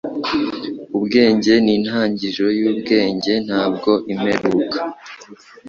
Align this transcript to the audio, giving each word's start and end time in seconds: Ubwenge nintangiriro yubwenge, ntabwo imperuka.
Ubwenge 0.95 1.53
nintangiriro 1.65 2.47
yubwenge, 2.59 3.33
ntabwo 3.45 3.91
imperuka. 4.13 4.77